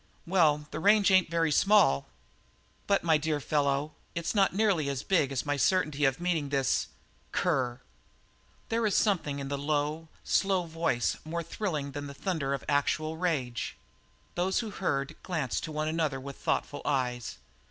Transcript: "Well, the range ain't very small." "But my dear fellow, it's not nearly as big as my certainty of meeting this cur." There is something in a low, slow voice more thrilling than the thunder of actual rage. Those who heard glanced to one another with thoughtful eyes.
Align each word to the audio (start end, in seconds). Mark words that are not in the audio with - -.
"Well, 0.25 0.65
the 0.71 0.79
range 0.79 1.11
ain't 1.11 1.29
very 1.29 1.51
small." 1.51 2.07
"But 2.87 3.03
my 3.03 3.19
dear 3.19 3.39
fellow, 3.39 3.93
it's 4.15 4.33
not 4.33 4.51
nearly 4.51 4.89
as 4.89 5.03
big 5.03 5.31
as 5.31 5.45
my 5.45 5.57
certainty 5.57 6.05
of 6.05 6.19
meeting 6.19 6.49
this 6.49 6.87
cur." 7.31 7.81
There 8.69 8.87
is 8.87 8.95
something 8.95 9.37
in 9.37 9.51
a 9.51 9.57
low, 9.57 10.07
slow 10.23 10.63
voice 10.63 11.17
more 11.23 11.43
thrilling 11.43 11.91
than 11.91 12.07
the 12.07 12.15
thunder 12.15 12.51
of 12.55 12.65
actual 12.67 13.15
rage. 13.15 13.77
Those 14.33 14.61
who 14.61 14.71
heard 14.71 15.15
glanced 15.21 15.65
to 15.65 15.71
one 15.71 15.87
another 15.87 16.19
with 16.19 16.37
thoughtful 16.37 16.81
eyes. 16.83 17.37